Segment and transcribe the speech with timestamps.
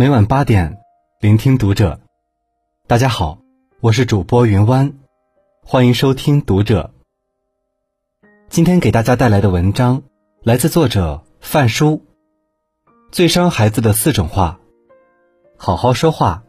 [0.00, 0.78] 每晚八点，
[1.20, 2.00] 聆听读者。
[2.86, 3.38] 大家好，
[3.80, 4.94] 我是主播云湾，
[5.62, 6.94] 欢迎收听读者。
[8.48, 10.02] 今天给大家带来的文章
[10.42, 12.02] 来自作者范书。
[13.12, 14.58] 最伤孩子的四种话，
[15.58, 16.44] 好好说话，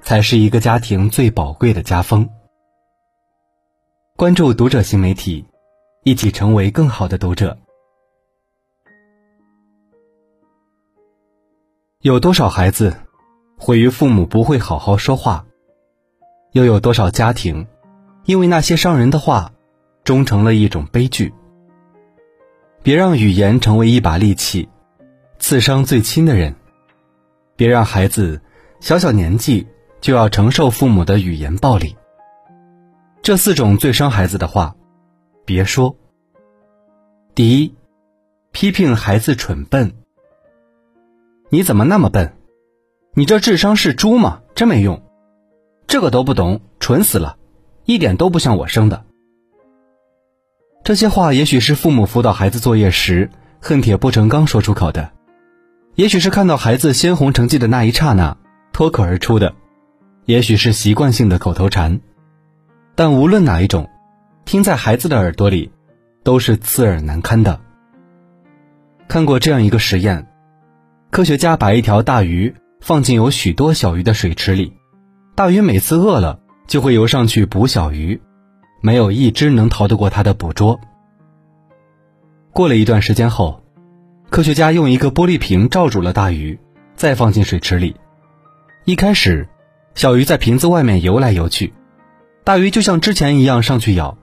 [0.00, 2.30] 才是一个家庭最宝贵的家风。
[4.14, 5.44] 关注读者新媒体，
[6.04, 7.58] 一起成为更好的读者。
[12.04, 12.94] 有多少孩子
[13.56, 15.46] 毁于父母不会好好说话？
[16.52, 17.66] 又有多少家庭
[18.26, 19.52] 因为那些伤人的话，
[20.04, 21.32] 终成了一种悲剧？
[22.82, 24.68] 别让语言成为一把利器，
[25.38, 26.54] 刺伤最亲的人。
[27.56, 28.42] 别让孩子
[28.80, 29.66] 小小年纪
[30.02, 31.96] 就要承受父母的语言暴力。
[33.22, 34.76] 这四种最伤孩子的话，
[35.46, 35.96] 别说。
[37.34, 37.74] 第一，
[38.52, 40.03] 批评孩子蠢笨。
[41.54, 42.32] 你怎么那么笨？
[43.14, 44.40] 你这智商是猪吗？
[44.56, 45.04] 真没用，
[45.86, 47.36] 这个都不懂，蠢死了，
[47.84, 49.04] 一点都不像我生的。
[50.82, 55.12] 这些话也许是父母辅导孩子作业时恨铁不成钢说出口的，
[55.94, 58.36] 也许是看到孩子鲜红成绩的那一刹那
[58.72, 59.54] 脱口而出的，
[60.24, 62.00] 也许是习惯性的口头禅。
[62.96, 63.88] 但无论哪一种，
[64.44, 65.70] 听在孩子的耳朵里，
[66.24, 67.60] 都是刺耳难堪的。
[69.06, 70.26] 看过这样一个实验。
[71.14, 74.72] 科学家把一条大鱼放进有许多小鱼的水池里，
[75.36, 78.20] 大鱼每次饿了就会游上去捕小鱼，
[78.80, 80.80] 没有一只能逃得过它的捕捉。
[82.52, 83.62] 过了一段时间后，
[84.28, 86.58] 科学家用一个玻璃瓶罩住了大鱼，
[86.96, 87.94] 再放进水池里。
[88.84, 89.46] 一开始，
[89.94, 91.72] 小鱼在瓶子外面游来游去，
[92.42, 94.18] 大鱼就像之前一样上去咬，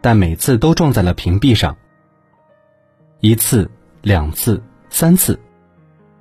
[0.00, 1.76] 但每次都撞在了瓶壁上。
[3.18, 3.68] 一次、
[4.00, 5.36] 两次、三次。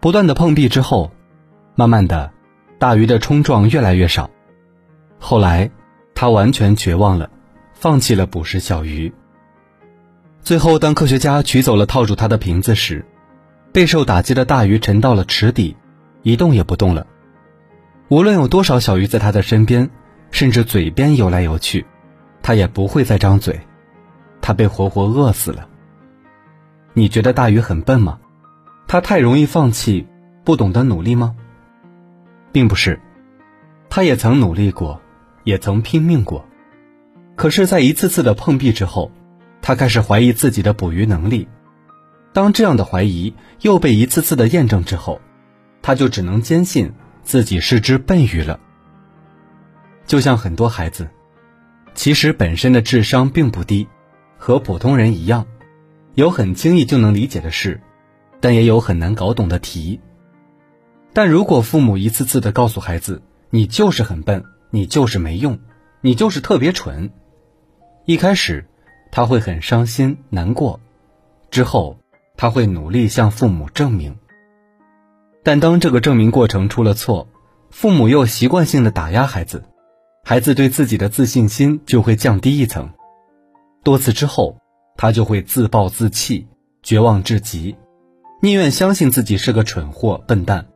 [0.00, 1.10] 不断的碰壁之后，
[1.74, 2.30] 慢慢的，
[2.78, 4.30] 大鱼的冲撞越来越少。
[5.18, 5.70] 后来，
[6.14, 7.28] 他完全绝望了，
[7.74, 9.12] 放弃了捕食小鱼。
[10.40, 13.04] 最后，当科学家取走了套住它的瓶子时，
[13.72, 15.76] 备受打击的大鱼沉到了池底，
[16.22, 17.06] 一动也不动了。
[18.08, 19.90] 无论有多少小鱼在它的身边，
[20.30, 21.84] 甚至嘴边游来游去，
[22.40, 23.60] 它也不会再张嘴。
[24.40, 25.68] 它被活活饿死了。
[26.94, 28.20] 你觉得大鱼很笨吗？
[28.88, 30.06] 他太容易放弃，
[30.44, 31.36] 不懂得努力吗？
[32.52, 32.98] 并不是，
[33.90, 34.98] 他也曾努力过，
[35.44, 36.42] 也曾拼命过。
[37.36, 39.12] 可是，在一次次的碰壁之后，
[39.60, 41.46] 他开始怀疑自己的捕鱼能力。
[42.32, 45.20] 当这样的怀疑又被一次次的验证之后，
[45.82, 46.90] 他就只能坚信
[47.22, 48.58] 自己是只笨鱼了。
[50.06, 51.06] 就像很多孩子，
[51.92, 53.86] 其实本身的智商并不低，
[54.38, 55.46] 和普通人一样，
[56.14, 57.78] 有很轻易就能理解的事。
[58.40, 60.00] 但也有很难搞懂的题。
[61.12, 65.58] 但如果父母一次次的告诉孩子：“你就是很笨，你就是没用，
[66.00, 67.10] 你就是特别蠢。”
[68.04, 68.66] 一开始，
[69.10, 70.80] 他会很伤心难过，
[71.50, 71.98] 之后
[72.36, 74.16] 他会努力向父母证明。
[75.42, 77.28] 但当这个证明过程出了错，
[77.70, 79.64] 父母又习惯性的打压孩子，
[80.24, 82.90] 孩子对自己的自信心就会降低一层。
[83.82, 84.58] 多次之后，
[84.96, 86.46] 他就会自暴自弃，
[86.82, 87.76] 绝望至极。
[88.40, 90.66] 宁愿相信自己是个蠢货、笨蛋，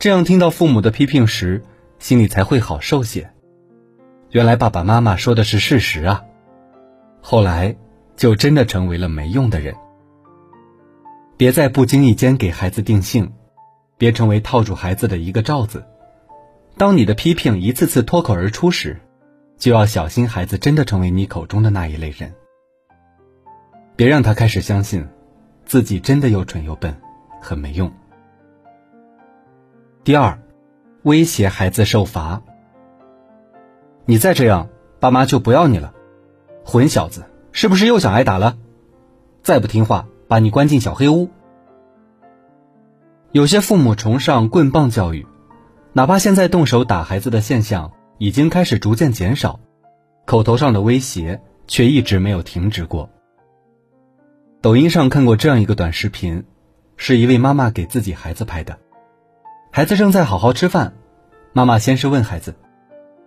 [0.00, 1.62] 这样听到父母的批评时，
[2.00, 3.30] 心里才会好受些。
[4.30, 6.24] 原来爸爸妈妈说的是事实啊！
[7.20, 7.76] 后来
[8.16, 9.76] 就真的成为了没用的人。
[11.36, 13.32] 别在不经意间给孩子定性，
[13.96, 15.84] 别成为套住孩子的一个罩子。
[16.76, 19.00] 当你的批评一次次脱口而出时，
[19.58, 22.34] 就要小心孩子真的成为你口中的那一类人。
[23.94, 25.06] 别让他开始相信。
[25.66, 26.94] 自己真的又蠢又笨，
[27.40, 27.92] 很没用。
[30.04, 30.38] 第二，
[31.02, 32.42] 威胁孩子受罚。
[34.04, 34.68] 你再这样，
[35.00, 35.94] 爸妈就不要你了。
[36.64, 38.56] 混小子，是不是又想挨打了？
[39.42, 41.30] 再不听话，把你关进小黑屋。
[43.32, 45.26] 有些父母崇尚棍棒教育，
[45.92, 49.60] 哪怕现在动手打孩子的现象已经开始逐渐减少，
[50.24, 53.10] 口头上的威胁却一直没有停止过。
[54.64, 56.42] 抖音上看过这样一个短视频，
[56.96, 58.78] 是一位妈妈给自己孩子拍的。
[59.70, 60.94] 孩子正在好好吃饭，
[61.52, 62.54] 妈妈先是问孩子：“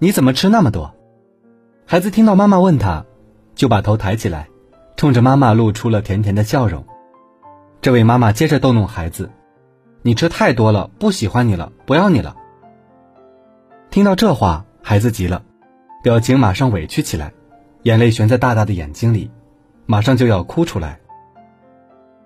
[0.00, 0.92] 你怎么吃那么多？”
[1.86, 3.04] 孩子听到妈妈问他，
[3.54, 4.48] 就把头抬起来，
[4.96, 6.84] 冲着妈妈露出了甜甜的笑容。
[7.80, 9.30] 这位妈妈接着逗弄孩子
[10.02, 12.34] ：“你吃太多了，不喜欢你了，不要你了。”
[13.88, 15.44] 听到这话，孩子急了，
[16.02, 17.32] 表情马上委屈起来，
[17.84, 19.30] 眼泪悬在大大的眼睛里，
[19.86, 20.98] 马上就要哭出来。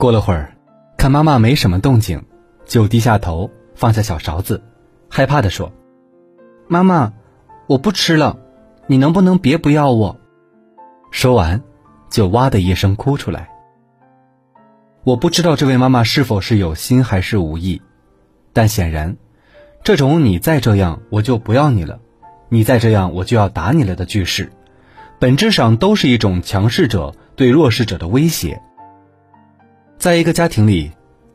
[0.00, 0.56] 过了会儿，
[0.96, 2.24] 看妈妈没什么动静，
[2.64, 4.62] 就低下头，放下小勺子，
[5.10, 5.70] 害怕地说
[6.68, 7.12] ：“妈妈，
[7.66, 8.38] 我不吃了，
[8.86, 10.18] 你能不能别不要我？”
[11.12, 11.62] 说完，
[12.08, 13.50] 就哇的一声哭出来。
[15.04, 17.82] 我不知道这位妈妈是否是有心还是无意，
[18.54, 19.18] 但显然，
[19.84, 21.98] 这种“你再这样，我就不要你了；
[22.48, 24.50] 你再这样，我就要打你了”的句式，
[25.18, 28.62] 本质上都是一种强势者对弱势者的威胁。
[30.00, 30.90] 在一个家庭里，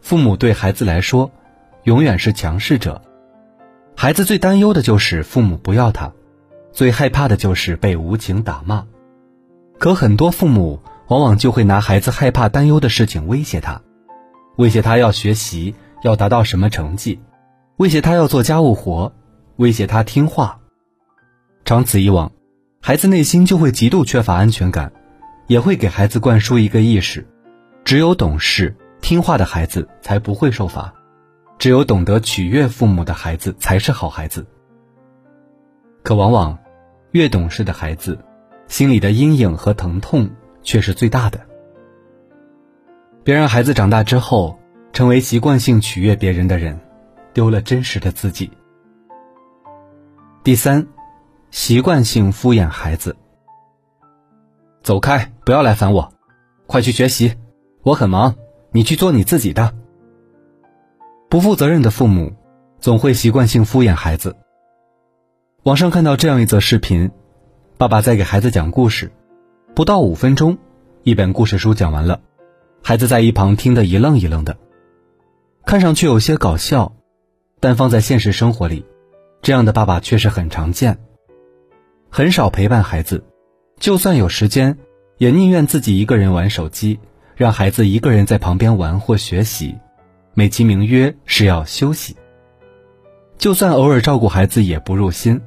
[0.00, 1.30] 父母对孩子来说，
[1.84, 3.00] 永远是强势者。
[3.96, 6.12] 孩子最担忧的就是父母不要他，
[6.72, 8.84] 最害怕的就是被无情打骂。
[9.78, 10.82] 可很多父母。
[11.08, 13.80] 往往就会拿孩子害怕、担忧的事情威胁他，
[14.56, 17.18] 威胁他要学习，要达到什么成绩，
[17.78, 19.10] 威胁他要做家务活，
[19.56, 20.60] 威胁他听话。
[21.64, 22.30] 长此以往，
[22.82, 24.92] 孩子内心就会极度缺乏安全感，
[25.46, 27.26] 也会给孩子灌输一个意识：
[27.88, 30.92] 只有懂事、听话的孩子才不会受罚，
[31.58, 34.46] 只有懂得取悦父母的孩子才是好孩子。
[36.02, 36.58] 可往往，
[37.12, 38.18] 越懂事的孩子，
[38.66, 40.28] 心里的阴影和疼痛。
[40.62, 41.40] 却是最大的。
[43.24, 44.58] 别让孩子长大之后
[44.92, 46.78] 成为习惯性取悦别人的人，
[47.32, 48.50] 丢了真实的自己。
[50.44, 50.86] 第三，
[51.50, 53.16] 习惯性敷衍孩子。
[54.82, 56.12] 走开，不要来烦我，
[56.66, 57.32] 快去学习，
[57.82, 58.34] 我很忙，
[58.72, 59.74] 你去做你自己的。
[61.28, 62.32] 不负责任的父母
[62.80, 64.36] 总会习惯性敷衍孩子。
[65.62, 67.10] 网上看到这样一则视频，
[67.76, 69.12] 爸爸在给孩子讲故事。
[69.74, 70.58] 不到五分钟，
[71.02, 72.20] 一本故事书讲完了，
[72.82, 74.56] 孩子在一旁听得一愣一愣的，
[75.64, 76.92] 看上去有些搞笑，
[77.60, 78.84] 但放在现实生活里，
[79.40, 80.98] 这样的爸爸确实很常见。
[82.10, 83.22] 很少陪伴孩子，
[83.78, 84.78] 就算有时间，
[85.18, 86.98] 也宁愿自己一个人玩手机，
[87.38, 89.78] 让孩子一个人在旁边玩或学习，
[90.34, 92.16] 美其名曰是要休息。
[93.38, 95.40] 就算偶尔照顾孩子，也不入心。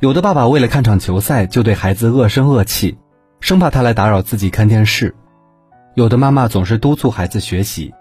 [0.00, 2.96] 有的爸爸为了看场球赛，就对孩子恶声恶气。
[3.40, 5.14] 生怕他来打扰自己看电视，
[5.92, 7.92] 有的妈妈总是督促孩子学习，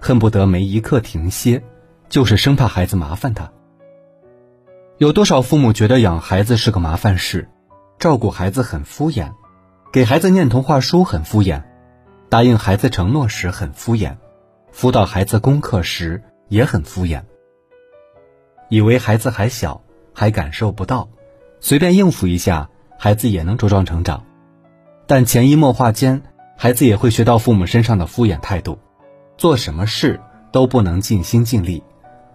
[0.00, 1.62] 恨不得没一刻停歇，
[2.08, 3.52] 就是生怕孩子麻烦他。
[4.96, 7.46] 有多少父母觉得养孩子是个麻烦事，
[7.98, 9.32] 照顾孩子很敷衍，
[9.92, 11.62] 给孩子念童话书很敷衍，
[12.28, 14.14] 答应孩子承诺时很敷衍，
[14.70, 17.22] 辅导孩子功课时也很敷衍，
[18.68, 19.80] 以为孩子还小，
[20.12, 21.08] 还感受不到，
[21.60, 24.26] 随便应付一下，孩子也能茁壮成长。
[25.06, 26.20] 但潜移默化间，
[26.54, 28.78] 孩子也会学到父母身上的敷衍态度，
[29.38, 30.20] 做什么事
[30.52, 31.82] 都不能尽心尽力，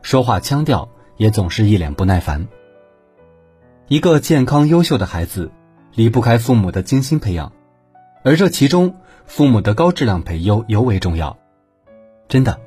[0.02, 2.48] 说话腔调也总是一脸不耐烦。
[3.90, 5.52] 一个健康优秀的孩子，
[5.94, 7.52] 离不开父母的精心培养，
[8.24, 11.38] 而这其中，父母的高质量培优尤为重要。
[12.28, 12.60] 真的，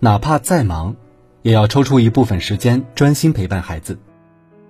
[0.00, 0.96] 哪怕再忙，
[1.42, 3.98] 也要抽出一部分时间专心陪伴孩子，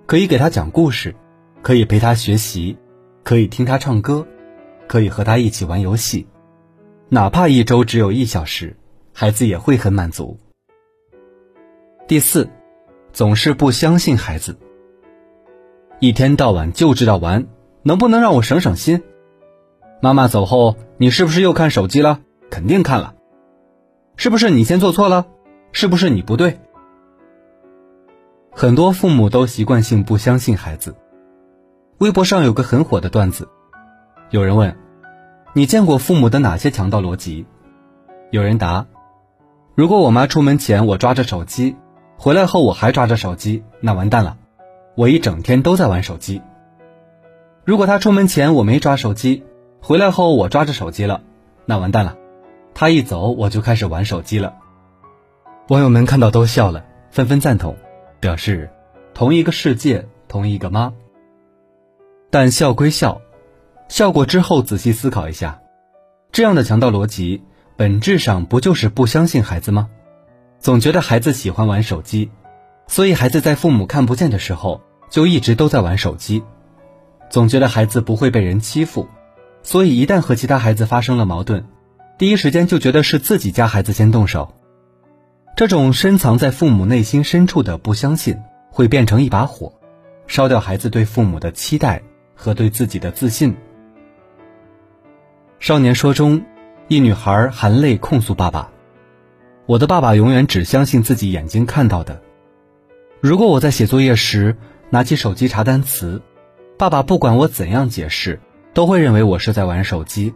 [0.05, 1.15] 可以给他讲故事，
[1.61, 2.77] 可以陪他学习，
[3.23, 4.25] 可以听他唱歌。
[4.87, 6.25] 可以和他一起玩游戏，
[7.09, 8.75] 哪怕一周只有一小时，
[9.13, 10.39] 孩子也会很满足。
[12.07, 12.49] 第四，
[13.13, 14.57] 总是不相信孩子，
[15.99, 17.45] 一天到晚就知道玩，
[17.83, 19.03] 能不能让我省省心？
[20.01, 22.21] 妈妈走后，你是不是又看手机了？
[22.49, 23.15] 肯定看了，
[24.15, 25.25] 是不是你先做错了？
[25.73, 26.59] 是不是你不对？
[28.51, 30.95] 很多父母都习惯性不相信孩子。
[31.97, 33.49] 微博上有个很火的段子。
[34.29, 34.77] 有人问
[35.53, 37.45] ：“你见过父母的哪些强盗逻辑？”
[38.31, 38.87] 有人答
[39.75, 41.75] ：“如果我妈出门前我抓着手机，
[42.17, 44.37] 回来后我还抓着手机，那完蛋了，
[44.95, 46.41] 我一整天都在玩手机。
[47.65, 49.43] 如果她出门前我没抓手机，
[49.81, 51.21] 回来后我抓着手机了，
[51.65, 52.17] 那完蛋了，
[52.73, 54.55] 他一走我就开始玩手机了。”
[55.69, 57.75] 网友们看到都笑了，纷纷赞同，
[58.19, 58.69] 表示
[59.13, 60.93] 同一个世界，同一个妈。
[62.29, 63.21] 但笑归笑。
[63.87, 65.61] 笑过之后，仔细思考一下，
[66.31, 67.41] 这样的强盗逻辑
[67.75, 69.89] 本质上不就是不相信孩子吗？
[70.59, 72.29] 总觉得孩子喜欢玩手机，
[72.85, 76.43] 所以孩子在父母看不见的时候就一直都在玩手机；
[77.31, 79.07] 总觉得孩子不会被人欺负，
[79.61, 81.65] 所以一旦和其他孩子发生了矛盾，
[82.17, 84.55] 第一时间就觉得是自己家孩子先动手。
[85.55, 88.37] 这种深藏在父母内心深处的不相信，
[88.71, 89.73] 会变成一把火，
[90.25, 92.01] 烧掉孩子对父母的期待
[92.33, 93.55] 和对自己的自信。
[95.59, 96.41] 少年说中，
[96.87, 98.71] 一女孩含泪控诉爸爸
[99.67, 102.21] ：“我的爸爸永远只相信自己眼睛看到的。
[103.19, 104.55] 如果我在写作业时
[104.89, 106.21] 拿起手机查单词，
[106.77, 108.39] 爸爸不管我怎样解释，
[108.73, 110.33] 都会认为我是在玩手机。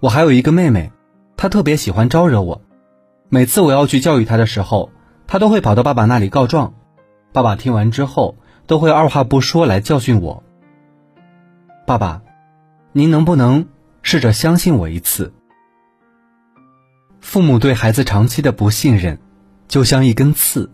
[0.00, 0.92] 我还有一个妹妹，
[1.36, 2.60] 她特别喜欢招惹我。
[3.28, 4.90] 每次我要去教育她的时候，
[5.26, 6.74] 她都会跑到爸爸那里告状。
[7.32, 10.42] 爸爸听完之后，都会二话不说来教训我。
[11.86, 12.22] 爸爸，
[12.92, 13.66] 您能不能
[14.02, 15.32] 试着相信我一次？
[17.20, 19.18] 父母对孩子长期的不信任，
[19.66, 20.70] 就像一根刺，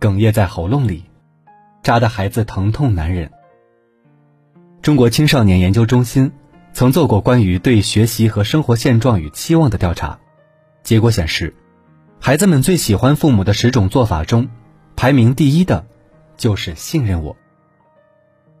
[0.00, 1.04] 哽咽在喉咙里，
[1.82, 3.30] 扎得孩子疼痛难忍。
[4.86, 6.30] 中国青少年研究中心
[6.72, 10.20] 曾做过关于对学习和生活现状与期望的调查，
[10.84, 11.56] 结果显示，
[12.20, 14.48] 孩子们最喜欢父母的十种做法中。
[14.94, 15.84] 排名第一的，
[16.36, 17.36] 就是信任我。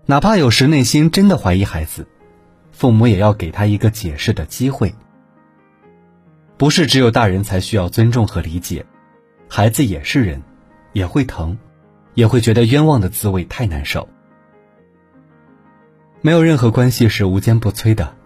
[0.04, 2.08] 哪怕有时内心真的怀疑孩子，
[2.72, 4.92] 父母也要给他一个解释的机会。
[6.56, 8.84] 不是只有大人才需要尊重和理解，
[9.48, 10.42] 孩子也是人，
[10.92, 11.56] 也会疼，
[12.14, 14.08] 也会觉得冤枉的滋味太难受。
[16.26, 18.16] 没有任何关系是无坚不摧的，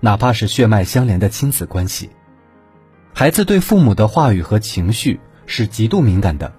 [0.00, 2.08] 哪怕是血脉相连的亲子关系。
[3.12, 6.54] 孩子对父母的话语和情绪是极度敏感的。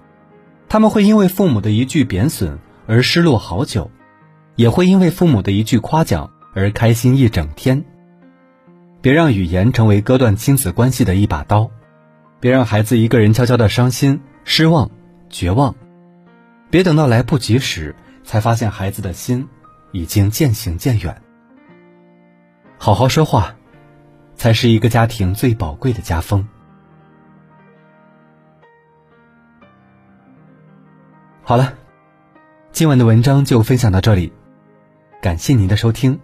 [0.68, 3.90] 他们会因为父母的一句贬损而失落好久，
[4.54, 7.84] 也会因为父母的一句夸奖而开心一整天。
[9.00, 11.68] 别让语言成为割断亲子关系的一把刀，
[12.38, 14.88] 别让孩子一个人悄悄的伤心、失望、
[15.30, 15.74] 绝望，
[16.70, 19.48] 别等到来不及时才发现孩子的心
[19.92, 21.22] 已经渐行渐远。
[22.78, 23.56] 好好说话，
[24.34, 26.46] 才是一个家庭最宝贵的家风。
[31.42, 31.74] 好了，
[32.72, 34.32] 今晚的文章就分享到这里，
[35.22, 36.18] 感谢您的收听。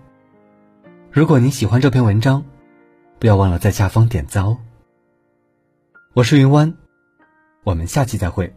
[1.10, 2.44] 如果您喜欢这篇文章，
[3.18, 4.58] 不要忘了在下方点赞哦。
[6.14, 6.74] 我是云湾，
[7.64, 8.52] 我们下期再会。